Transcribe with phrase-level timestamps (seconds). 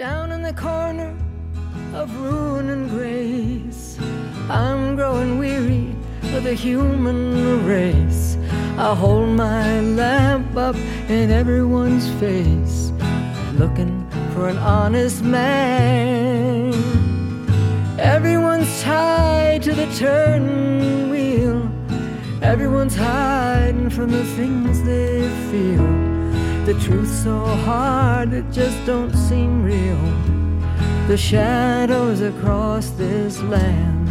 [0.00, 1.14] Down in the corner
[1.92, 3.98] of ruin and grace,
[4.48, 5.94] I'm growing weary
[6.34, 8.38] of the human race.
[8.78, 10.74] I hold my lamp up
[11.10, 12.92] in everyone's face,
[13.58, 16.72] looking for an honest man.
[17.98, 21.70] Everyone's tied to the turning wheel.
[22.40, 26.09] Everyone's hiding from the things they feel.
[26.70, 30.00] The truth's so hard it just don't seem real.
[31.08, 34.08] The shadows across this land.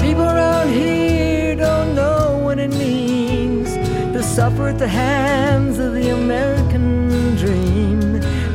[0.00, 3.72] People around here don't know what it means
[4.14, 8.00] to suffer at the hands of the American dream.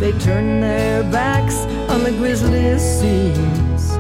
[0.02, 1.56] They turn their backs
[1.90, 3.92] on the grisliest scenes,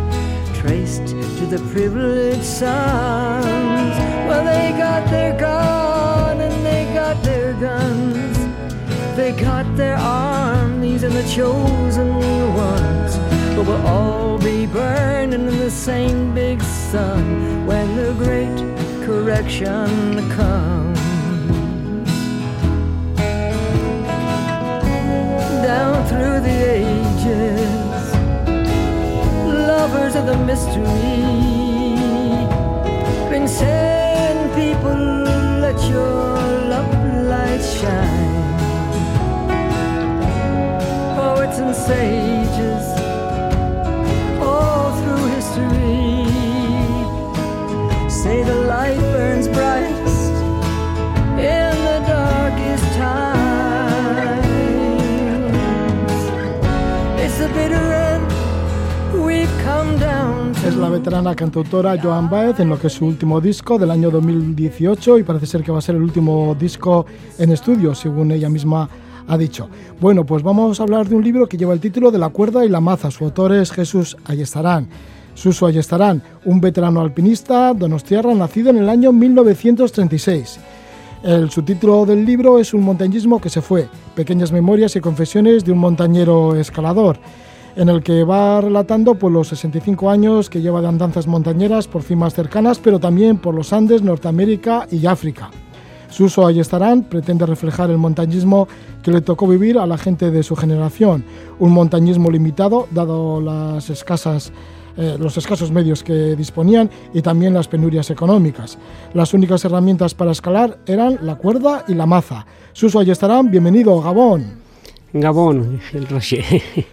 [0.60, 3.96] traced to the privileged sons.
[4.28, 5.65] Well, they got their gun
[9.26, 12.14] They got their armies and the chosen
[12.54, 13.18] ones.
[13.56, 18.56] But we'll all be burning in the same big sun when the great
[19.04, 21.00] correction comes.
[25.70, 28.06] Down through the ages,
[29.70, 30.86] lovers of the mystery,
[33.32, 35.00] been saying, people,
[35.66, 36.38] let your
[36.70, 36.94] love
[37.28, 38.25] light shine
[41.88, 42.86] sages
[45.00, 46.26] through history
[48.10, 49.36] say the light burns.
[60.66, 64.10] Es la veterana cantautora Joan Baez en lo que es su último disco del año
[64.10, 67.06] 2018 y parece ser que va a ser el último disco
[67.38, 68.90] en estudio, según ella misma
[69.28, 69.70] ha dicho.
[70.00, 72.66] Bueno, pues vamos a hablar de un libro que lleva el título de La cuerda
[72.66, 73.12] y la maza.
[73.12, 74.88] Su autor es Jesús Ayestarán.
[75.34, 80.60] Suso Ayestarán, un veterano alpinista donostiarra nacido en el año 1936.
[81.24, 85.72] El subtítulo del libro es Un montañismo que se fue, pequeñas memorias y confesiones de
[85.72, 87.18] un montañero escalador,
[87.76, 92.04] en el que va relatando pues, los 65 años que lleva de andanzas montañeras por
[92.04, 95.50] cimas cercanas, pero también por los Andes, Norteamérica y África.
[96.16, 98.70] Suso Ayestarán pretende reflejar el montañismo
[99.04, 101.26] que le tocó vivir a la gente de su generación,
[101.60, 108.78] un montañismo limitado, dado eh, los escasos medios que disponían y también las penurias económicas.
[109.14, 112.46] Las únicas herramientas para escalar eran la cuerda y la maza.
[112.72, 114.65] Suso Ayestarán, bienvenido, Gabón.
[115.18, 116.44] Gabón, el Rocher.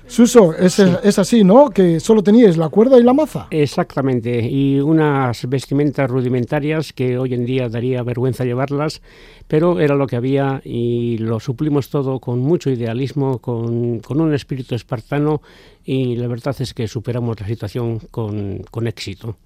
[0.07, 0.85] Suso, es, sí.
[1.03, 1.71] es, así, ¿no?
[1.71, 3.49] Que solo teníais la cuerda y la maza.
[3.51, 9.03] Exactamente, y unas vestimentas rudimentarias que hoy en día daría vergüenza llevarlas,
[9.49, 14.33] pero era lo que había y lo suplimos todo con mucho idealismo, con, con un
[14.35, 15.43] espíritu espartano
[15.85, 19.37] y la verdad es que superamos la situación con, con éxito.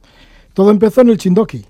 [0.52, 1.64] Todo empezó en el Chindoki.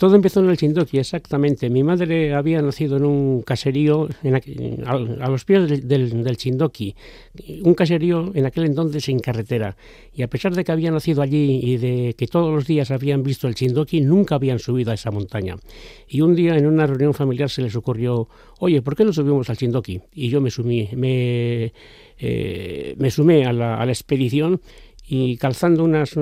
[0.00, 1.68] Todo empezó en el Chindoki, exactamente.
[1.68, 6.94] Mi madre había nacido en un caserío en a, los pies del, del, Chindoki,
[7.62, 9.76] un caserío en aquel entonces en carretera.
[10.14, 13.22] Y a pesar de que había nacido allí y de que todos los días habían
[13.22, 15.56] visto el Chindoki, nunca habían subido a esa montaña.
[16.08, 18.26] Y un día en una reunión familiar se les ocurrió,
[18.58, 20.00] oye, ¿por qué no subimos al Chindoki?
[20.14, 21.74] Y yo me sumí, me,
[22.18, 24.62] eh, sumé a la, expedición
[25.06, 26.16] y calzando unas,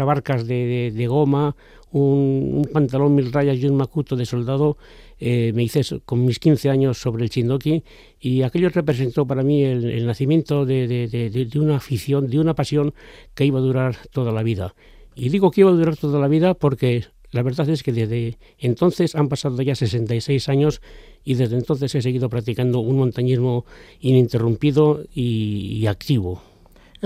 [0.00, 1.54] abarcas de goma,
[1.94, 4.76] un, pantalón mil rayas y un macuto de soldado,
[5.20, 7.84] eh, me hice con mis 15 años sobre el Chindoki
[8.20, 12.94] y aquello representó para mí el, nacimiento de, de, una afición, de una pasión
[13.34, 14.74] que iba a durar toda la vida.
[15.14, 18.38] Y digo que iba a durar toda la vida porque la verdad es que desde
[18.58, 20.80] entonces han pasado ya 66 años
[21.24, 23.64] y desde entonces he seguido practicando un montañismo
[24.00, 26.42] ininterrumpido y activo.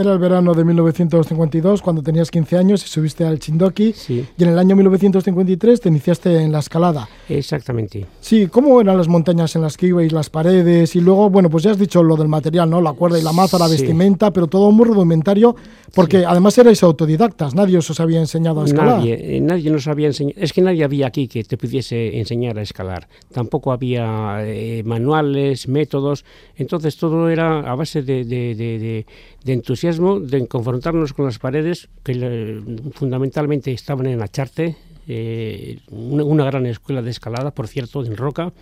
[0.01, 3.93] Era el verano de 1952, cuando tenías 15 años y subiste al Chindoki.
[3.95, 4.25] Sí.
[4.39, 7.09] Y en el año 1953 te iniciaste en la escalada.
[7.29, 8.07] Exactamente.
[8.21, 10.95] Sí, ¿cómo eran las montañas en las que ibais, las paredes?
[10.95, 12.81] Y luego, bueno, pues ya has dicho lo del material, ¿no?
[12.81, 13.73] La cuerda y la maza, la Sí.
[13.73, 15.57] vestimenta, pero todo muy rudimentario,
[15.97, 16.25] porque Sí.
[16.29, 18.99] además erais autodidactas, nadie os había enseñado a escalar.
[18.99, 20.41] Nadie, eh, nadie nos había enseñado.
[20.41, 23.09] Es que nadie había aquí que te pudiese enseñar a escalar.
[23.33, 26.25] Tampoco había eh, manuales, métodos.
[26.55, 29.07] Entonces todo era a base de, de- de- de-
[29.45, 29.53] de
[29.97, 32.61] de confrontarnos con las paredes, que eh,
[32.93, 34.77] fundamentalmente estaban en Acharte,
[35.11, 38.53] eh, una, gran escuela de escalada, por cierto, en Roca,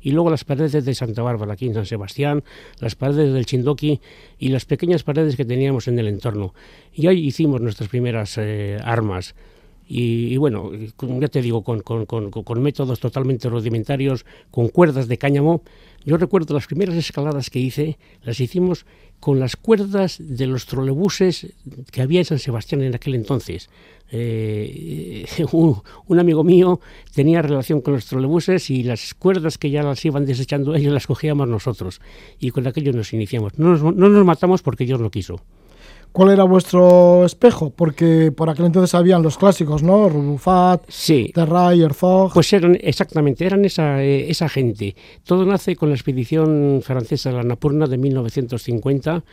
[0.00, 2.44] y luego las paredes de Santa Bárbara, aquí en San Sebastián,
[2.78, 4.00] las paredes del Chindoki
[4.38, 6.54] y las pequeñas paredes que teníamos en el entorno.
[6.94, 9.34] Y ahí hicimos nuestras primeras eh, armas.
[9.88, 15.62] Y, bueno, ya te digo, con métodos totalmente rudimentarios, con cuerdas de cáñamo.
[16.04, 18.86] Yo recuerdo las primeras escaladas que hice, las hicimos
[19.20, 21.54] con las cuerdas de los trolebuses
[21.90, 23.70] que había en San Sebastián en aquel entonces.
[24.12, 26.80] Eh, un, amigo mío
[27.14, 31.06] tenía relación con los trolebuses y las cuerdas que ya las iban desechando ellos las
[31.06, 32.00] cogíamos nosotros
[32.38, 33.58] y con aquello nos iniciamos.
[33.58, 35.40] No nos, no nos matamos porque Dios lo quiso.
[36.16, 37.68] ¿Cuál era vuestro espejo?
[37.68, 40.08] Porque por aquel entonces habían los clásicos, ¿no?
[40.08, 41.30] Rubufat, sí.
[41.34, 42.32] Terray, Herzog.
[42.32, 44.96] Pues eran, exactamente, eran esa, eh, esa gente.
[45.24, 49.24] Todo nace con la expedición francesa de la Napurna de 1950,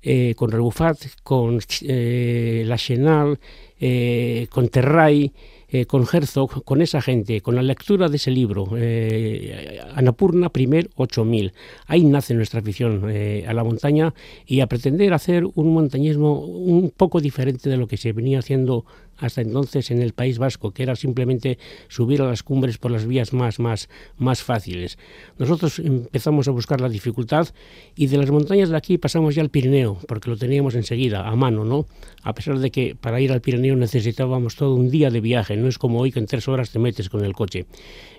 [0.00, 3.38] eh, con Rubufat, con eh, La Chenal,
[3.78, 5.30] eh, con Terray,
[5.72, 10.90] eh, con Herzog, con esa gente, con la lectura de ese libro, eh, Anapurna Primer
[10.96, 11.52] 8000.
[11.86, 14.12] Ahí nace nuestra afición eh, a la montaña
[14.46, 18.84] y a pretender hacer un montañismo un poco diferente de lo que se venía haciendo
[19.20, 21.58] hasta entonces en el País Vasco, que era simplemente
[21.88, 23.88] subir a las cumbres por las vías más, más,
[24.18, 24.98] más fáciles.
[25.38, 27.48] Nosotros empezamos a buscar la dificultad
[27.94, 31.36] y de las montañas de aquí pasamos ya al Pirineo, porque lo teníamos enseguida, a
[31.36, 31.86] mano, ¿no?
[32.22, 35.68] A pesar de que para ir al Pirineo necesitábamos todo un día de viaje, no
[35.68, 37.66] es como hoy que en tres horas te metes con el coche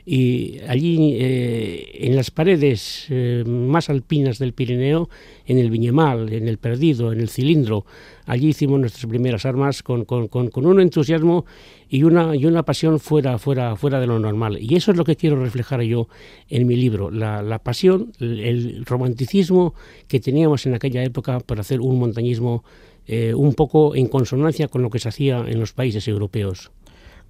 [0.06, 5.09] y allí eh, en las paredes eh, más alpinas del Pirineo,
[5.45, 7.86] en el Viñemal, en el Perdido, en el Cilindro,
[8.25, 11.45] allí hicimos nuestras primeras armas con, con, con, un entusiasmo
[11.89, 14.57] y una, y una pasión fuera, fuera, fuera de lo normal.
[14.59, 16.07] Y eso es lo que quiero reflejar yo
[16.50, 19.74] en mi libro, la, la pasión, el, romanticismo
[20.07, 22.63] que teníamos en aquella época por hacer un montañismo
[23.07, 26.71] eh, un poco en consonancia con lo que se hacía en los países europeos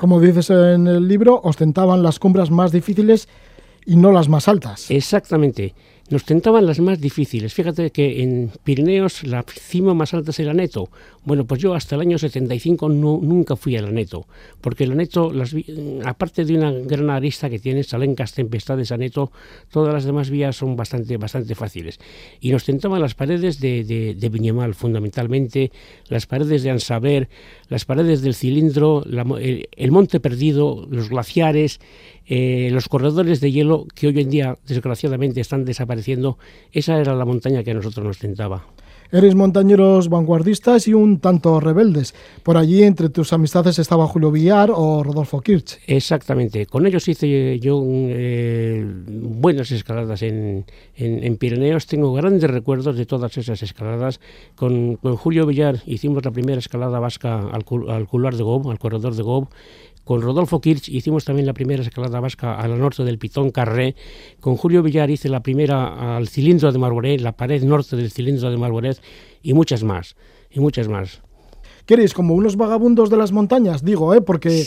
[0.01, 3.29] como dices en el libro, ostentaban las cumbres más difíciles
[3.85, 4.89] y no las más altas.
[4.89, 5.75] Exactamente.
[6.11, 7.53] Nos tentaban las más difíciles.
[7.53, 10.89] Fíjate que en Pirineos la cima más alta es el Aneto.
[11.23, 14.25] Bueno, pues yo hasta el año 75 no, nunca fui al Aneto,
[14.59, 15.55] porque el Aneto, las,
[16.03, 19.31] aparte de una gran arista que tiene, Salencas, Tempestades, Aneto,
[19.71, 21.97] todas las demás vías son bastante, bastante fáciles.
[22.41, 25.71] Y nos tentaban las paredes de, de, Viñemal, fundamentalmente,
[26.09, 27.29] las paredes de Ansaber,
[27.69, 31.79] las paredes del Cilindro, el Monte Perdido, los glaciares,
[32.25, 36.37] eh, los corredores de hielo que hoy en día desgraciadamente están desapareciendo,
[36.71, 38.65] esa era la montaña que a nosotros nos tentaba.
[39.13, 42.15] Eres montañeros vanguardistas y un tanto rebeldes.
[42.43, 45.79] Por allí entre tus amistades estaba Julio Villar o Rodolfo Kirch.
[45.85, 46.65] Exactamente.
[46.65, 50.65] Con ellos hice yo eh, buenas escaladas en,
[50.95, 51.87] en, Pirineos.
[51.87, 54.21] Tengo grandes recuerdos de todas esas escaladas.
[54.55, 59.15] Con, Julio Villar hicimos la primera escalada vasca al, al cular de Gob, al corredor
[59.15, 59.49] de Gob.
[60.11, 63.95] Con Rodolfo Kirch hicimos también la primera escalada vasca al norte del Pitón Carré.
[64.41, 68.51] Con Julio Villar hice la primera al cilindro de Marboret, la pared norte del cilindro
[68.51, 69.01] de Marboret
[69.41, 70.17] y muchas más,
[70.49, 71.21] y muchas más.
[71.85, 73.85] ¿Queréis como unos vagabundos de las montañas?
[73.85, 74.19] Digo, ¿eh?
[74.19, 74.65] Porque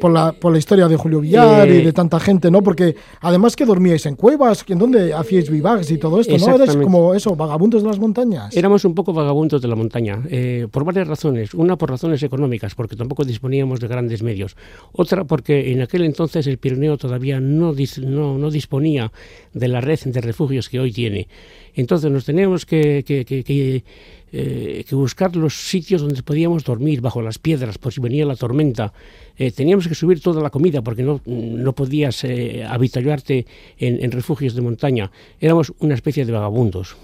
[0.00, 2.62] por la, por la historia de Julio Villar y de tanta gente, ¿no?
[2.62, 6.54] Porque además que dormíais en cuevas, ¿en dónde hacíais vivags y todo esto, no?
[6.54, 8.56] Eres como eso, vagabundos de las montañas.
[8.56, 11.54] Éramos un poco vagabundos de la montaña, eh, por varias razones.
[11.54, 14.56] Una por razones económicas, porque tampoco disponíamos de grandes medios.
[14.92, 19.12] Otra porque en aquel entonces el Pirineo todavía no, no, no disponía
[19.52, 21.28] de la red de refugios que hoy tiene.
[21.74, 23.84] Entonces nos teníamos que, que, que,
[24.32, 28.36] eh, que, buscar los sitios donde podíamos dormir, bajo las piedras, por si venía la
[28.36, 28.92] tormenta.
[29.38, 33.46] Eh, teníamos que subir toda la comida porque no, no podías eh, habituarte
[33.78, 35.10] en, en refugios de montaña.
[35.40, 36.96] Éramos una especie de vagabundos.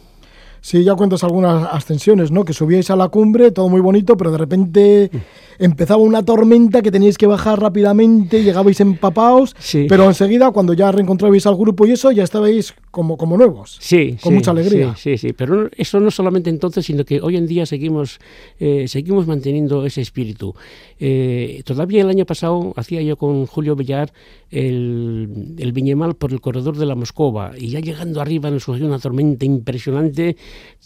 [0.64, 2.42] Sí, ya cuentas algunas ascensiones, ¿no?
[2.46, 5.10] Que subíais a la cumbre, todo muy bonito, pero de repente
[5.58, 9.54] empezaba una tormenta que teníais que bajar rápidamente, llegabais empapados,
[9.90, 13.76] pero enseguida cuando ya reencontrabais al grupo y eso, ya estabais como, como nuevos.
[13.78, 14.94] Sí, con mucha alegría.
[14.96, 18.18] Sí, sí, pero eso no solamente entonces, sino que hoy en día seguimos,
[18.58, 20.54] eh, seguimos manteniendo ese espíritu.
[20.98, 24.14] Eh, todavía el año pasado hacía yo con Julio Villar
[24.50, 28.86] el, el Viñemal por el corredor de la Moscova y ya llegando arriba nos surgió
[28.86, 30.36] una tormenta impresionante,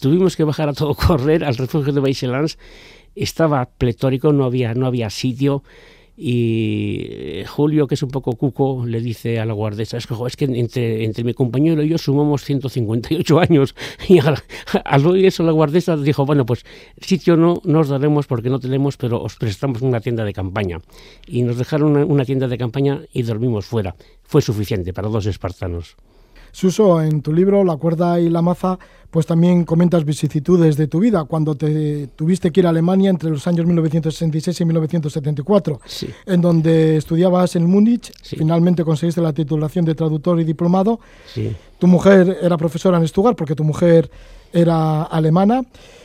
[0.01, 2.59] tuvimos que bajar a todo correr al refugio de Baixelans
[3.15, 5.63] estaba pletórico, no había, no había sitio.
[6.21, 10.15] Y eh, Julio, que es un poco cuco, le dice a la guardesa, es que,
[10.27, 13.77] es que entre, entre mi compañero y yo sumamos 158 años.
[14.09, 16.65] Y al, oír eso la guardesa dijo, bueno, pues
[17.01, 20.81] sitio no, nos daremos porque no tenemos, pero os prestamos una tienda de campaña.
[21.29, 23.95] Y nos dejaron una tienda de campaña y dormimos fuera.
[24.25, 25.97] Fue suficiente para dos espartanos.
[26.51, 28.79] Suso, en tu libro La cuerda y la maza,
[29.11, 33.31] pues también comentas vicisitudes de tu vida, cuando te tuviste que ir a Alemania entre
[33.31, 35.81] los años 1966 y 1974,
[36.27, 41.01] en donde estudiabas en Múnich, finalmente conseguiste la titulación de traductor y diplomado.
[41.79, 44.11] Tu mujer era profesora en Stuttgart porque tu mujer
[44.53, 45.63] era alemana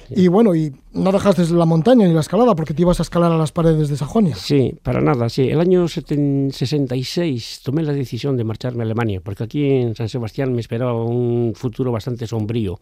[0.09, 3.31] Y bueno, y no dejaste la montaña ni la escalada porque te ibas a escalar
[3.31, 4.35] a las paredes de Sajonia.
[4.35, 5.49] Sí, para nada, sí.
[5.49, 10.53] El año 66 tomé la decisión de marcharme a Alemania porque aquí en San Sebastián
[10.53, 12.79] me esperaba un futuro bastante sombrío.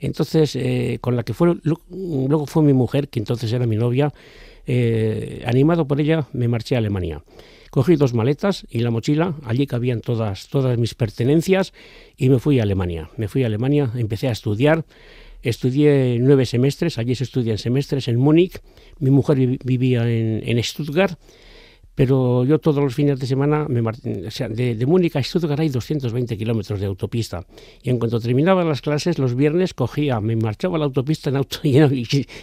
[0.00, 4.12] Entonces, eh, con la que fue, luego fue mi mujer, que entonces era mi novia,
[4.66, 7.22] eh, animado por ella, me marché a Alemania.
[7.70, 11.72] Cogí dos maletas y la mochila, allí cabían todas, todas mis pertenencias
[12.16, 13.10] y me fui a Alemania.
[13.16, 14.84] Me fui a Alemania, empecé a estudiar,
[15.42, 18.60] estudié nueve semestres, allí se estudian semestres en Múnich,
[18.98, 21.18] mi mujer vivía en, en Stuttgart
[21.94, 25.60] pero yo todos los fines de semana, me, o sea, de, de, Múnich a Stuttgart
[25.60, 27.44] hay 220 kilómetros de autopista.
[27.82, 31.36] Y en cuanto terminaba las clases, los viernes cogía, me marchaba a la autopista en
[31.36, 31.92] auto, y, en,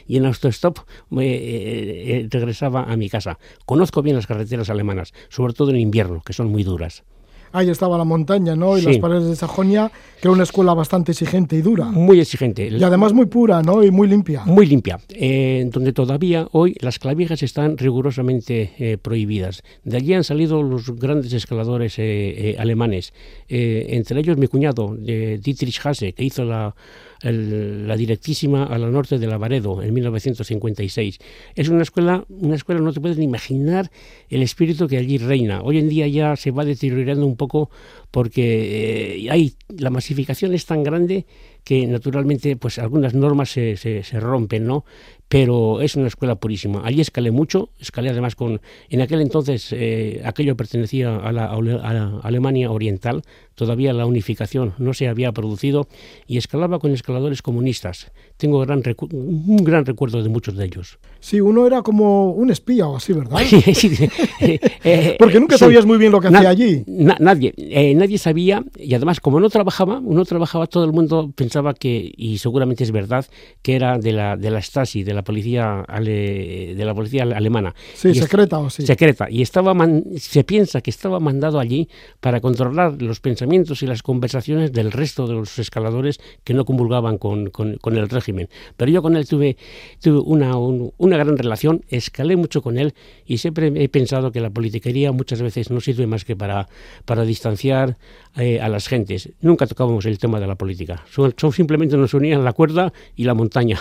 [0.08, 0.80] y en autostop
[1.10, 3.40] me, eh, eh, regresaba a mi casa.
[3.66, 7.04] Conozco bien las carreteras alemanas, sobre todo en invierno, que son muy duras
[7.52, 8.78] ahí estaba la montaña, ¿no?
[8.78, 9.92] Y las paredes de Sajonia,
[10.22, 11.86] que era una escuela bastante exigente y dura.
[11.86, 12.68] Muy exigente.
[12.68, 13.84] Y además muy pura, ¿no?
[13.84, 14.44] Y muy limpia.
[14.46, 19.62] Muy limpia, eh, donde todavía hoy las clavijas están rigurosamente eh, prohibidas.
[19.84, 23.14] De allí han salido los grandes escaladores eh, alemanes,
[23.48, 26.76] entre ellos mi cuñado, Dietrich Hase, que hizo la
[27.22, 31.20] la directísima a la norte de Lavaredo en 1956.
[31.56, 33.92] Es una escuela, una escuela no te puedes ni imaginar
[34.30, 35.62] el espíritu que allí reina.
[35.62, 37.70] Hoy en día ya se va deteriorando un poco
[38.12, 41.26] porque eh, hay la masificación es tan grande
[41.64, 44.86] que naturalmente pues algunas normas se, se, se, rompen, ¿no?
[45.28, 46.82] Pero es una escuela purísima.
[46.84, 48.62] Allí escalé mucho, escalé además con...
[48.90, 53.22] En aquel entonces eh, aquello pertenecía a la, a la, Alemania Oriental,
[53.54, 55.88] todavía la unificación no se había producido
[56.26, 58.12] y escalaba con escaladores comunistas.
[58.38, 60.98] Tengo gran un gran recuerdo de muchos de ellos.
[61.20, 63.40] Sí, uno era como un espía o así, ¿verdad?
[63.74, 63.92] sí,
[64.42, 66.84] eh, Porque nunca sabías muy bien lo que hacía allí.
[66.88, 71.32] Na, nadie, eh, nadie sabía y además como no trabajaba, uno trabajaba, todo el mundo
[71.50, 73.26] pensaba que, y seguramente es verdad,
[73.64, 77.74] que era de la, de la Stasi, de la policía, ale, de la policía alemana.
[77.96, 78.86] Sí, secreta o sí.
[78.86, 79.28] Secreta.
[79.32, 79.74] Y estaba
[80.18, 81.90] se piensa que estaba mandado allí
[82.20, 87.18] para controlar los pensamientos y las conversaciones del resto de los escaladores que no convulgaban
[87.18, 88.48] con, con, con el régimen.
[88.78, 89.58] Pero yo con él tuve,
[90.00, 92.94] tuve una, un, una gran relación, escalé mucho con él
[93.26, 96.68] y siempre he pensado que la politiquería muchas veces no sirve más que para,
[97.06, 97.98] para distanciar
[98.38, 99.30] eh, a las gentes.
[99.42, 103.24] Nunca tocábamos el tema de la política, son, son simplemente nos unían la cuerda y
[103.24, 103.80] la montaña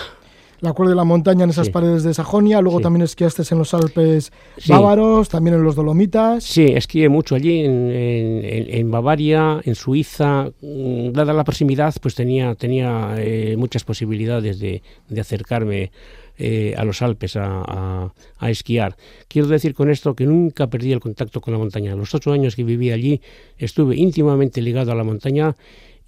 [0.60, 1.72] la cuerda de la montaña en esas sí.
[1.72, 2.82] paredes de Sajonia, luego sí.
[2.82, 4.72] también esquiaste en los Alpes sí.
[4.72, 6.42] bávaros, también en los Dolomitas.
[6.42, 12.14] Sí, esquié mucho allí en, en, en, Bavaria, en Suiza, mm, dada la proximidad, pues
[12.14, 15.92] tenía, tenía eh, muchas posibilidades de, de acercarme
[16.38, 18.96] eh, a los Alpes a, a, a, esquiar.
[19.28, 21.94] Quiero decir con esto que nunca perdí el contacto con la montaña.
[21.94, 23.20] Los ocho años que viví allí
[23.58, 25.56] estuve íntimamente ligado a la montaña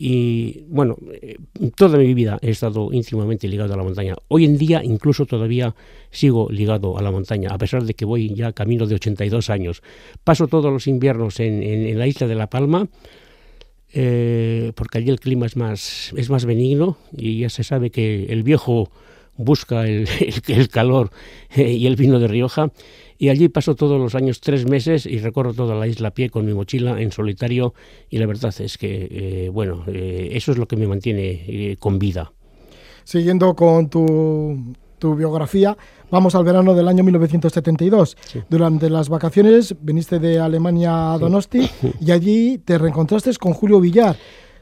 [0.02, 1.36] y bueno, eh,
[1.76, 4.16] toda mi vida he estado íntimamente ligado a la montaña.
[4.28, 5.74] Hoy en día incluso todavía
[6.10, 9.82] sigo ligado a la montaña, a pesar de que voy ya camino de 82 años.
[10.24, 12.88] Paso todos los inviernos en, en, la isla de La Palma,
[13.92, 18.24] eh, porque allí el clima es más, es más benigno y ya se sabe que
[18.30, 18.90] el viejo
[19.36, 21.10] busca el, el, el calor
[21.54, 22.70] eh, y el vino de Rioja
[23.18, 26.30] y allí paso todos los años tres meses y recorro toda la isla a pie
[26.30, 27.74] con mi mochila en solitario
[28.08, 31.98] y la verdad es que, eh, bueno, eh, eso es lo que me mantiene con
[31.98, 32.32] vida.
[33.04, 35.76] Siguiendo con tu, tu, biografía,
[36.10, 38.16] vamos al verano del año 1972.
[38.24, 38.40] Sí.
[38.48, 41.92] Durante las vacaciones viniste de Alemania a Donosti sí.
[42.00, 44.16] y allí te reencontraste con Julio Villar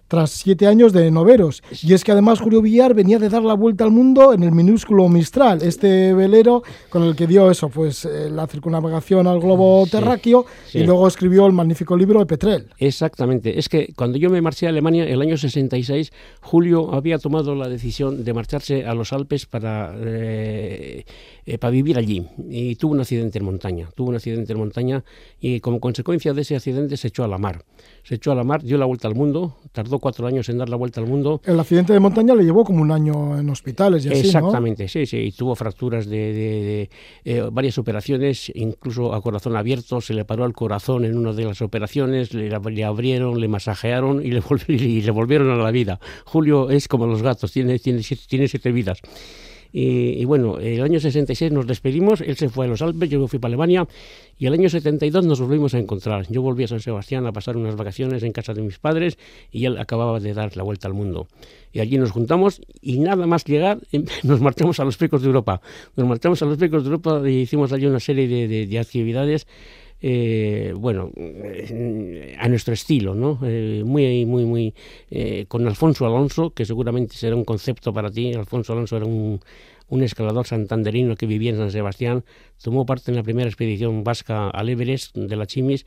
[0.08, 1.62] tras siete años de noveros.
[1.82, 4.52] Y es que además Julio Villar venía de dar la vuelta al mundo en el
[4.52, 9.84] minúsculo Mistral, este velero con el que dio eso, pues eh, la circunnavegación al globo
[9.84, 10.78] sí, terráqueo sí.
[10.78, 12.68] y luego escribió el magnífico libro de Petrel.
[12.78, 13.58] Exactamente.
[13.58, 16.10] Es que cuando yo me marché a Alemania, el año 66,
[16.40, 21.04] Julio había tomado la decisión de marcharse a los Alpes para, eh,
[21.44, 22.26] eh, para vivir allí.
[22.48, 23.88] Y tuvo un accidente en montaña.
[23.94, 25.04] Tuvo un accidente en montaña
[25.40, 27.64] y como consecuencia de ese accidente se echó a la mar.
[28.04, 30.68] Se echó a la mar, dio la vuelta al mundo, tardó cuatro años en dar
[30.68, 31.40] la vuelta al mundo.
[31.44, 34.88] El accidente de montaña le llevó como un año en hospitales y así, Exactamente, ¿no?
[34.88, 36.90] sí, sí, y tuvo fracturas de, de, de
[37.24, 41.44] eh, varias operaciones, incluso a corazón abierto, se le paró el corazón en una de
[41.44, 46.00] las operaciones, le, le abrieron, le masajearon y le, y le, volvieron a la vida.
[46.24, 49.00] Julio es como los gatos, tiene, tiene, tiene siete vidas.
[49.72, 53.38] Y, bueno, el año 66 nos despedimos, él se fue a los Alpes, yo fui
[53.38, 53.86] para Alemania
[54.38, 56.26] y el año 72 nos volvimos a encontrar.
[56.30, 59.18] Yo volví a San Sebastián a pasar unas vacaciones en casa de mis padres
[59.52, 61.28] y él acababa de dar la vuelta al mundo.
[61.72, 65.26] Y allí nos juntamos y nada más llegar em, nos marchamos a los picos de
[65.26, 65.60] Europa.
[65.96, 69.46] Nos marchamos a los picos de Europa y hicimos allí una serie de, de actividades
[70.00, 71.10] eh, bueno,
[72.38, 73.38] a nuestro estilo, ¿no?
[73.42, 74.74] Eh, muy, muy, muy,
[75.10, 78.32] eh, con Alfonso Alonso, que seguramente será un concepto para ti.
[78.32, 79.40] Alfonso Alonso era un,
[79.88, 82.24] un escalador santanderino que vivía en San Sebastián,
[82.62, 85.86] tomó parte en la primera expedición vasca al Everest de la Chimis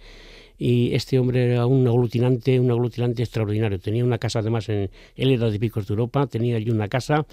[0.57, 3.79] y este hombre era un aglutinante, un aglutinante extraordinario.
[3.79, 7.25] Tenía una casa además en él era de Picos de Europa, tenía allí una casa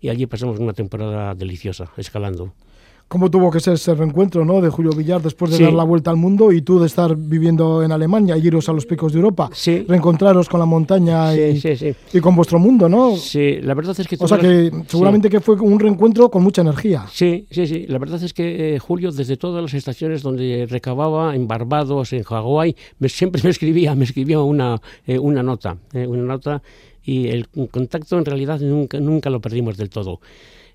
[0.00, 2.52] y allí pasamos una temporada deliciosa escalando
[3.08, 4.60] cómo tuvo que ser ese reencuentro ¿no?
[4.60, 7.82] de Julio Villar después de dar la vuelta al mundo y tú de estar viviendo
[7.82, 9.50] en Alemania y iros a los picos de Europa,
[9.88, 11.60] reencontraros con la montaña y,
[12.12, 13.16] y, con vuestro mundo, ¿no?
[13.16, 14.16] Sí, la verdad es que...
[14.18, 17.06] O sea que seguramente que fue un reencuentro con mucha energía.
[17.10, 17.86] Sí, sí, sí.
[17.88, 22.22] La verdad es que eh, Julio desde todas las estaciones donde recababa, en Barbados, en
[22.22, 26.62] Hawái, me, siempre me escribía, me escribía una, eh, una nota, eh, una nota
[27.04, 30.20] y el contacto en realidad nunca, nunca lo perdimos del todo.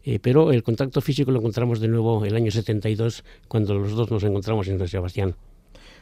[0.03, 4.09] Eh, pero el contacto físico lo encontramos de nuevo el año 72, cuando los dos
[4.09, 5.35] nos encontramos en San Sebastián.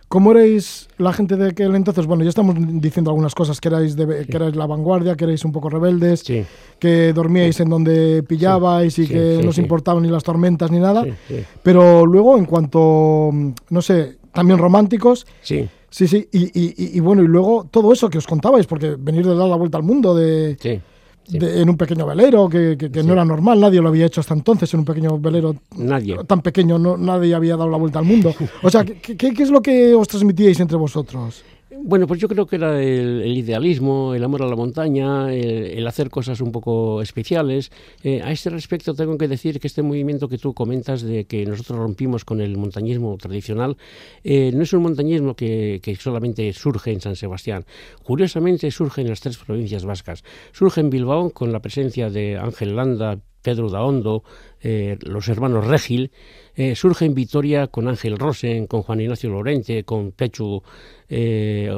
[0.10, 2.08] ¿Cómo erais la gente de aquel entonces?
[2.08, 5.46] Bueno, ya estamos diciendo algunas cosas, que erais, de, que erais la vanguardia, que erais
[5.46, 6.24] un poco rebeldes,
[6.80, 11.06] que dormíais en donde pillabais y que no os importaban ni las tormentas ni nada.
[11.62, 13.30] Pero luego, en cuanto,
[13.70, 15.28] no sé, también románticos.
[15.42, 15.70] Sí.
[15.92, 19.26] Sí, sí, y, y, y, bueno, y luego todo eso que os contabais, porque venir
[19.26, 20.82] de dar la vuelta al mundo, de,
[21.32, 24.82] en un pequeño velero, que, no era normal, nadie lo había hecho hasta entonces en
[24.82, 26.18] un pequeño velero nadie.
[26.26, 28.34] tan pequeño, no, nadie había dado la vuelta al mundo.
[28.64, 31.44] O sea, ¿qué, qué es lo que os transmitíais entre vosotros?
[31.82, 36.10] Bueno, pues yo creo que era el, idealismo, el amor a la montaña, el, hacer
[36.10, 37.72] cosas un poco especiales.
[38.04, 41.46] Eh, a este respecto tengo que decir que este movimiento que tú comentas de que
[41.46, 43.78] nosotros rompimos con el montañismo tradicional,
[44.24, 47.66] eh, no es un montañismo que, solamente surge en San Sebastián.
[48.04, 50.24] Curiosamente surge en las tres provincias vascas.
[50.52, 54.24] Surge en Bilbao con la presencia de Ángel Landa, Pedro Daondo,
[54.62, 56.12] eh, los hermanos Regil,
[56.56, 60.62] eh, surge en Vitoria con Ángel Rosen, con Juan Ignacio Lorente, con Pechu
[61.08, 61.72] eh.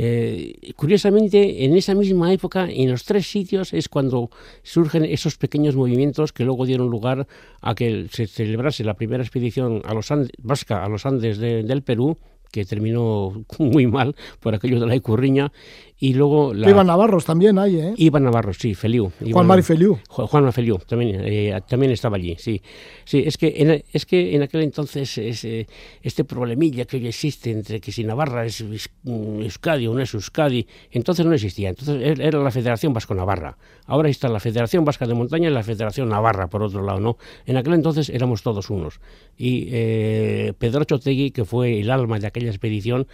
[0.00, 4.30] Eh, curiosamente, en esa misma época, en los tres sitios, es cuando
[4.62, 7.26] surgen esos pequeños movimientos que luego dieron lugar
[7.60, 11.82] a que se celebrase la primera expedición a los Andes, vasca a los Andes del
[11.82, 12.16] Perú,
[12.50, 15.52] que terminó muy mal por aquello de la Icurriña,
[16.00, 16.70] y luego la...
[16.70, 17.94] Iván Navarros también hay, ¿eh?
[17.96, 19.10] Iván Navarros, sí, Feliu.
[19.32, 19.98] Juan Mari Feliu.
[20.08, 22.62] Juan Feliu, también, eh, también estaba allí, sí.
[23.04, 25.66] Sí, es que en, es que en aquel entonces ese,
[26.02, 28.64] este problemilla que hoy existe entre que si Navarra es
[29.04, 31.70] Euskadi o no es Euskadi, entonces no existía.
[31.70, 33.56] Entonces era la Federación Vasco-Navarra.
[33.86, 37.18] Ahora está la Federación Vasca de Montaña y la Federación Navarra, por otro lado, ¿no?
[37.46, 39.00] En aquel entonces éramos todos unos.
[39.36, 43.06] Y eh, Pedro Chotegui, que fue el alma de aquella expedición,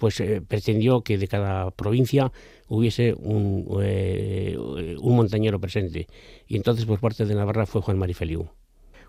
[0.00, 2.32] pues eh, pretendió que de cada provincia
[2.68, 6.06] hubiese un, eh, un, montañero presente.
[6.48, 8.48] Y entonces por parte de Navarra fue Juan Marifeliu.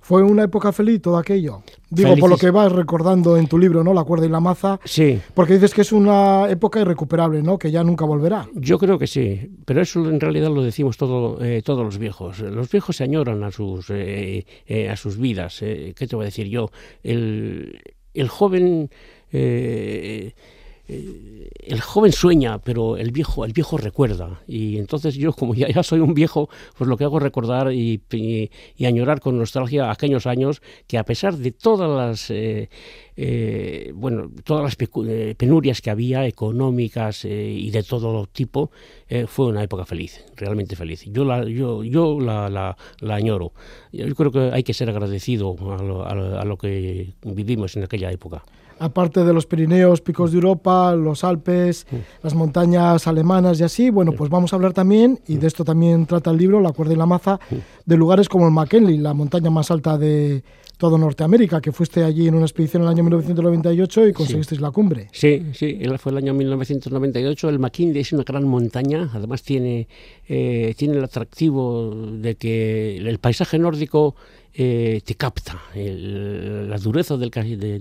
[0.01, 1.61] Fue una época feliz todo aquello.
[1.89, 3.93] Digo, por lo que vas recordando en tu libro, ¿no?
[3.93, 4.79] La cuerda y la maza.
[4.83, 5.21] Sí.
[5.33, 7.57] Porque dices que es una época irrecuperable, ¿no?
[7.57, 8.49] Que ya nunca volverá.
[8.55, 9.49] Yo creo que sí.
[9.63, 12.39] Pero eso en realidad lo decimos todo, eh, todos los viejos.
[12.39, 15.59] Los viejos se añoran a sus, a sus vidas.
[15.59, 16.71] ¿Qué te voy a decir yo?
[17.03, 17.79] El,
[18.13, 18.89] el joven
[20.87, 24.41] el joven sueña, pero el viejo, el viejo recuerda.
[24.47, 28.01] Y entonces yo, como ya, soy un viejo, pues lo que hago es recordar y,
[28.85, 32.69] añorar con nostalgia aquellos años que a pesar de todas las eh,
[33.15, 38.71] eh, bueno, todas las eh, penurias que había, económicas y de todo tipo,
[39.27, 41.03] fue una época feliz, realmente feliz.
[41.05, 43.53] Yo la, yo, yo la, la, la añoro.
[43.91, 45.55] Yo creo que hay que ser agradecido
[46.05, 48.43] a lo que vivimos en aquella época
[48.81, 51.85] aparte de los Pirineos, picos de Europa, los Alpes,
[52.23, 56.07] las montañas alemanas y así, bueno, pues vamos a hablar también, y de esto también
[56.07, 57.39] trata el libro, La cuerda y la maza,
[57.85, 60.43] de lugares como el McKinley, la montaña más alta de
[60.79, 64.71] todo Norteamérica, que fuiste allí en una expedición en el año 1998 y conseguisteis la
[64.71, 65.09] cumbre.
[65.11, 67.49] Sí, sí, fue el año 1998.
[67.49, 69.87] El McKinley es una gran montaña, además tiene,
[70.27, 74.15] eh, tiene el atractivo de que el paisaje nórdico
[74.53, 77.31] eh, te capta la dureza del,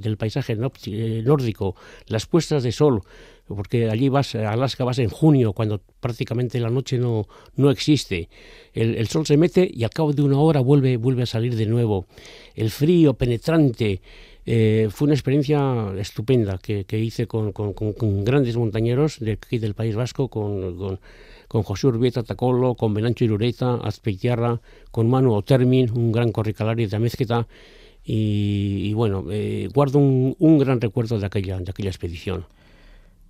[0.01, 1.75] del paisaje eh, nórdico,
[2.07, 3.03] las puestas de sol,
[3.49, 8.29] porque allí vas, a Alaska vas en junio, cuando prácticamente la noche no, no existe.
[8.73, 11.67] El, sol se mete y al cabo de una hora vuelve, vuelve a salir de
[11.67, 12.07] nuevo.
[12.55, 14.01] El frío penetrante.
[14.47, 17.53] Eh, fue una experiencia estupenda que, hice con,
[18.25, 20.99] grandes montañeros de aquí del País Vasco, con
[21.51, 24.61] con José Urbieta Tacolo, con Benancho Irureta, Azpeitiarra,
[24.93, 27.49] con Manu Otermin, un gran corricalario de Amezqueta,
[28.05, 32.45] y, bueno, eh, guardo un, gran recuerdo de aquella, de aquella expedición.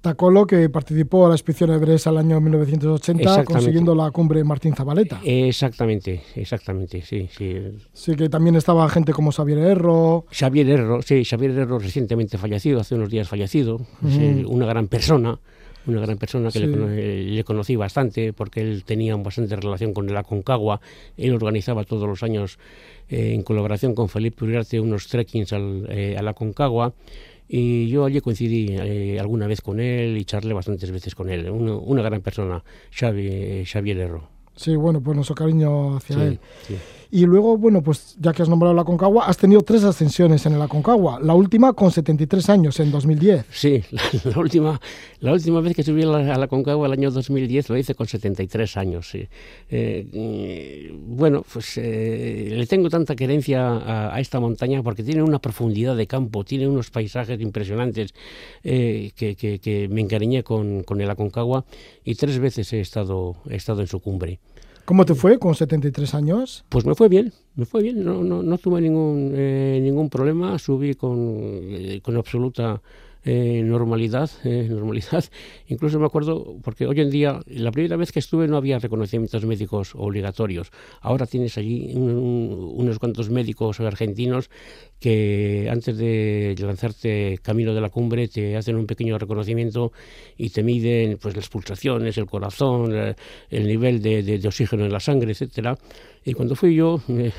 [0.02, 5.22] Tacolo, que participó a la expedición Everest al año 1980, consiguiendo la cumbre Martín Zabaleta.
[5.24, 7.56] Exactamente, exactamente, sí, sí.
[7.94, 10.26] Sí, que también estaba gente como Xavier Erro.
[10.30, 15.38] Xavier Erro, sí, Xavier Erro recientemente fallecido, hace unos días fallecido, una gran persona
[15.90, 20.80] una gran persona que le, conocí bastante porque él tenía bastante relación con el Aconcagua.
[21.16, 22.58] Él organizaba todos los años
[23.08, 26.94] eh, en colaboración con Felipe Uriarte unos trekkings al, eh, a la Concagua
[27.48, 31.50] y yo allí coincidí eh, alguna vez con él y charlé bastantes veces con él.
[31.50, 34.28] una gran persona, Xavi, Xavier Erro.
[34.54, 36.38] Sí, bueno, pues nuestro cariño hacia él.
[37.12, 40.56] Y luego, bueno, pues ya que has nombrado la Concagua, has tenido tres ascensiones en
[40.58, 41.18] la Concagua.
[41.20, 43.46] La última con 73 años, en 2010.
[43.50, 43.82] Sí,
[44.24, 44.80] la, última,
[45.18, 48.76] la última vez que subí a la, Concagua, el año 2010, lo hice con 73
[48.76, 49.10] años.
[49.10, 49.26] Sí.
[49.70, 55.96] Eh, bueno, pues eh, le tengo tanta querencia a, esta montaña porque tiene una profundidad
[55.96, 58.14] de campo, tiene unos paisajes impresionantes
[58.62, 61.64] eh, que, que, me encariñé con, con el Aconcagua
[62.04, 64.38] y tres veces he estado, he estado en su cumbre.
[64.84, 66.64] ¿Cómo te fue con 73 años?
[66.68, 70.58] Pues me fue bien, me fue bien, no, no, no tuve ningún, eh, ningún problema,
[70.58, 72.82] subí con, eh, con absoluta
[73.24, 75.24] eh, normalidad, eh, normalidad.
[75.68, 79.44] Incluso me acuerdo, porque hoy en día, la primera vez que estuve no había reconocimientos
[79.44, 80.70] médicos obligatorios.
[81.00, 84.50] Ahora tienes allí unos cuantos médicos argentinos
[84.98, 89.92] que antes de lanzarte camino de la cumbre te hacen un pequeño reconocimiento
[90.36, 93.14] y te miden pues las pulsaciones, el corazón, eh,
[93.48, 95.76] el nivel de, oxígeno en la sangre, etcétera.
[96.24, 97.32] Y cuando fui yo, me,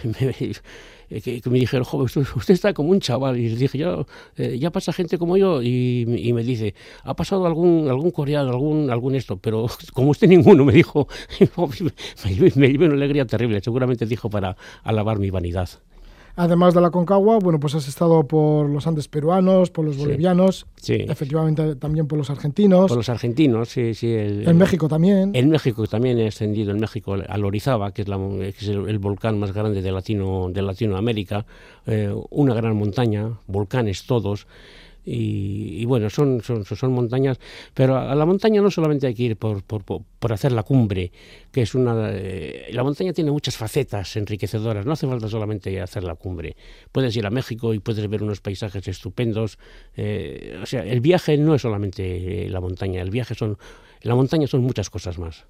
[1.12, 3.38] eh, que, me dijeron, joven, usted, está como un chaval.
[3.38, 3.98] Y les dije, ya,
[4.38, 5.62] eh, ya pasa gente como yo.
[5.62, 10.64] Y, me dice, ha pasado algún, algún coreano, algún, algún esto, pero como usted ninguno,
[10.64, 11.08] me dijo,
[12.26, 13.62] me, me, me una alegría terrible.
[13.62, 15.70] Seguramente dijo para alabar mi vanidad.
[16.36, 20.66] Además de la Concagua, bueno, pues has estado por los Andes peruanos, por los bolivianos,
[20.76, 21.06] sí.
[21.08, 22.88] efectivamente también por los argentinos.
[22.88, 24.14] Por los argentinos, sí, sí.
[24.14, 25.32] en México también.
[25.34, 29.40] En México también he ascendido, en México, al Orizaba, que es, la, es el, volcán
[29.40, 31.46] más grande de, Latino, de Latinoamérica,
[31.86, 34.48] eh, una gran montaña, volcanes todos.
[35.04, 37.40] Y, bueno, son, son, son, montañas,
[37.74, 41.12] pero a la montaña no solamente hay que ir por, por, por hacer la cumbre,
[41.52, 42.12] que es una...
[42.12, 46.56] Eh, la montaña tiene muchas facetas enriquecedoras, no hace falta solamente hacer la cumbre.
[46.92, 49.58] Puedes ir a México y puedes ver unos paisajes estupendos.
[49.96, 53.58] Eh, o sea, el viaje no es solamente la montaña, el viaje son...
[54.04, 55.46] La montaña son muchas cosas más.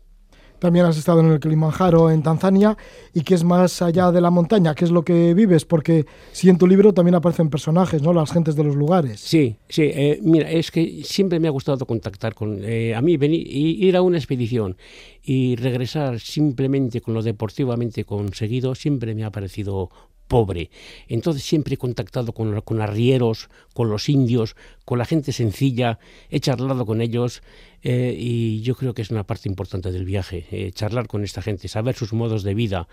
[0.61, 2.77] También has estado en el Kilimanjaro, en Tanzania,
[3.15, 6.49] y qué es más allá de la montaña, qué es lo que vives, porque si
[6.49, 8.13] en tu libro también aparecen personajes, ¿no?
[8.13, 9.19] Las gentes de los lugares.
[9.21, 9.89] Sí, sí.
[9.91, 12.59] Eh, mira, es que siempre me ha gustado contactar con.
[12.63, 14.77] Eh, a mí venir, ir a una expedición
[15.23, 19.89] y regresar simplemente con lo deportivamente conseguido siempre me ha parecido
[20.31, 20.71] pobre.
[21.09, 26.39] Entonces siempre he contactado con, con arrieros, con los indios, con la gente sencilla, he
[26.39, 27.43] charlado con ellos
[27.83, 31.41] eh, y yo creo que es una parte importante del viaje, eh, charlar con esta
[31.41, 32.87] gente, saber sus modos de vida,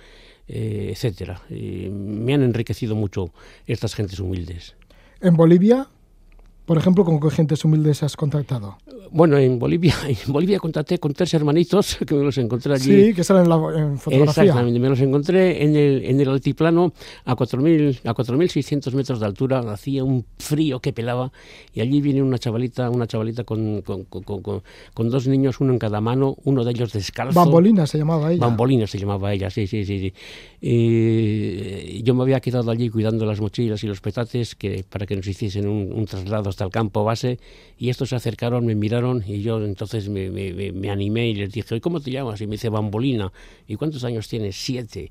[0.48, 1.40] eh, etcétera.
[1.48, 3.32] me han enriquecido mucho
[3.66, 4.74] estas gentes humildes.
[5.20, 5.88] ¿En Bolivia?
[6.68, 8.76] Por ejemplo, ¿con qué gentes humildes has contactado?
[9.10, 13.06] Bueno, en Bolivia, en Bolivia contacté con tres hermanitos que me los encontré allí.
[13.06, 14.42] Sí, que salen en, la, en fotografía.
[14.42, 16.92] Exactamente, me los encontré en el, en el altiplano
[17.24, 21.32] a 4.000 a 4.600 metros de altura, hacía un frío que pelaba
[21.72, 24.42] y allí viene una chavalita, una chavalita con, con, con,
[24.92, 27.32] con, dos niños, uno en cada mano, uno de ellos descalzo.
[27.40, 28.44] Bambolina se llamaba ella.
[28.44, 30.00] Bambolina se llamaba ella, sí, sí, sí.
[30.00, 30.12] sí.
[30.60, 35.16] Y yo me había quedado allí cuidando las mochilas y los petates que, para que
[35.16, 37.38] nos hiciesen un, un traslado hasta campo base
[37.78, 41.80] y estos se acercaron, me miraron y yo entonces me, me, animé y les dije,
[41.80, 42.40] ¿cómo te llamas?
[42.40, 43.32] Y me dice, Bambolina.
[43.68, 44.56] ¿Y cuántos años tienes?
[44.56, 45.10] Siete.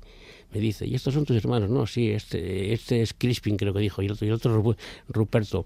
[0.52, 1.70] Me dice, ¿y estos son tus hermanos?
[1.70, 4.76] No, sí, este, este es Crispin, creo que dijo, y el otro, y el otro
[5.08, 5.64] Ruperto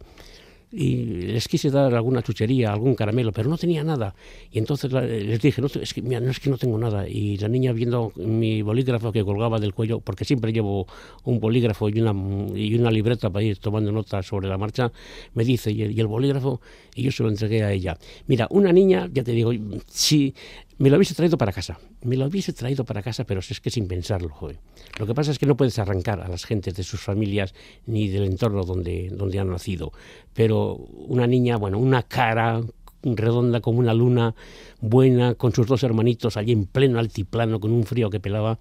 [0.73, 4.15] y les quise dar alguna chuchería, algún caramelo, pero no tenía nada.
[4.51, 7.07] Y entonces les dije, no, es que, no es que no tengo nada.
[7.07, 10.87] Y la niña viendo mi bolígrafo que colgaba del cuello, porque siempre llevo
[11.25, 12.15] un bolígrafo y una,
[12.57, 14.91] y una libreta para ir tomando notas sobre la marcha,
[15.35, 16.61] me dice, ¿y el, y el bolígrafo?
[16.95, 17.99] Y yo se lo entregué a ella.
[18.27, 19.53] Mira, una niña, ya te digo,
[19.87, 20.35] si
[20.83, 21.79] me lo hubiese traído para casa.
[22.03, 24.59] Me lo hubiese traído para casa, pero es que sin pensarlo, joder.
[24.99, 27.55] Lo que pasa es que no puedes arrancar a las gentes de sus familias
[27.87, 29.93] ni del entorno donde, donde han nacido.
[30.35, 32.63] Pero una niña, bueno, una cara
[33.05, 34.35] redonda como una luna,
[34.81, 38.59] buena, con sus dos hermanitos allí en pleno altiplano, con un frío que pelaba.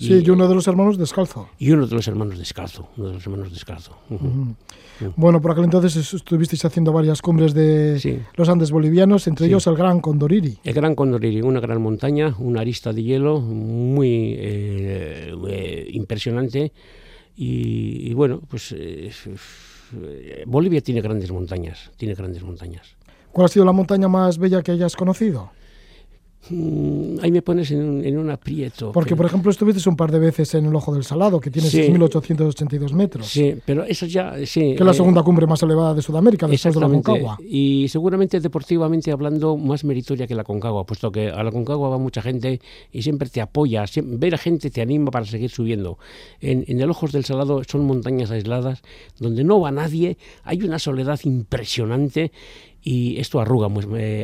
[0.00, 1.48] Sí, y uno de los hermanos descalzo.
[1.58, 3.98] Y uno de los hermanos descalzo, uno de los hermanos descalzo.
[5.14, 9.76] Bueno, por aquel entonces estuvisteis haciendo varias cumbres de los Andes bolivianos, entre ellos el
[9.76, 10.58] Gran Condoriri.
[10.64, 16.72] El Gran Condoriri, una gran montaña, una arista de hielo muy eh, eh, impresionante.
[17.36, 19.10] Y, y, bueno, pues eh,
[20.46, 22.96] Bolivia tiene grandes montañas, tiene grandes montañas.
[23.32, 25.50] ¿Cuál ha sido la montaña más bella que hayas conocido?
[26.48, 28.92] Mm, ahí me pones en un, aprieto.
[28.92, 31.68] Porque, por ejemplo, estuviste un par de veces en el Ojo del Salado, que tiene
[31.68, 33.26] 6.882 metros.
[33.26, 34.34] Sí, pero eso ya...
[34.46, 37.38] Sí, que es la eh, segunda cumbre más elevada de Sudamérica, después de la Concagua.
[37.46, 41.98] Y seguramente deportivamente hablando, más meritoria que la Concagua, puesto que a la Concagua va
[41.98, 45.98] mucha gente y siempre te apoya, ver a gente te anima para seguir subiendo.
[46.40, 48.82] En, en el Ojos del Salado son montañas aisladas,
[49.18, 52.32] donde no va nadie, hay una soledad impresionante
[52.82, 53.68] y esto arruga,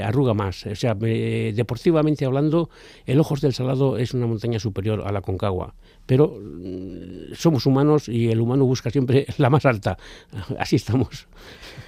[0.05, 0.67] arruga más.
[0.67, 2.71] O sea, deportivamente hablando,
[3.05, 5.75] el Ojos del Salado es una montaña superior a la Concagua,
[6.07, 9.99] pero mm, somos humanos y el humano busca siempre la más alta.
[10.59, 11.27] Así estamos.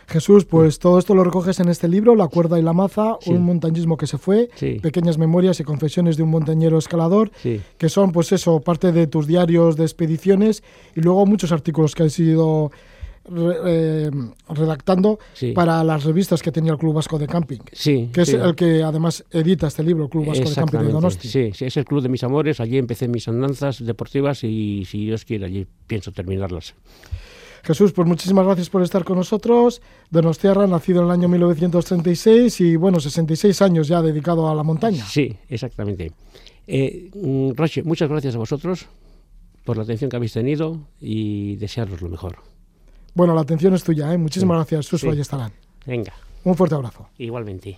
[0.06, 3.42] Jesús, pues todo esto lo recoges en este libro, La cuerda y la maza, un
[3.42, 4.48] montañismo que se fue,
[4.80, 7.30] pequeñas memorias y confesiones de un montañero escalador,
[7.76, 10.62] que son pues eso, parte de tus diarios de expediciones
[10.96, 12.70] y luego muchos artículos que han sido
[13.66, 14.10] eh,
[14.48, 15.18] redactando
[15.54, 17.60] para las revistas que tenía el Club Vasco de Camping.
[17.72, 18.10] Sí.
[18.12, 21.28] Que es el que además edita este libro, el Club Vasco de Camping de Donosti.
[21.28, 22.60] Sí, sí, es el club de mis amores.
[22.60, 26.74] Allí empecé mis andanzas deportivas y si Dios quiere, allí pienso terminarlas.
[27.64, 29.82] Jesús, pues muchísimas gracias por estar con nosotros.
[30.10, 35.04] Donostiarra, nacido en el año 1936 y bueno, 66 años ya dedicado a la montaña.
[35.04, 36.12] Sí, exactamente.
[36.66, 38.86] Eh, mm, Roche, muchas gracias a vosotros
[39.64, 42.36] por la atención que habéis tenido y desearos lo mejor.
[43.18, 44.16] Bueno, la atención es tuya, ¿eh?
[44.16, 45.20] Muchísimas gracias, Suso sí.
[45.84, 46.12] Venga.
[46.44, 47.08] Un fuerte abrazo.
[47.18, 47.76] Igualmente.